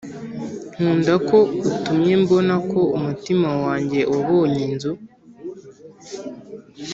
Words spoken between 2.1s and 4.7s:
mbona ko umutima wanjye wabonye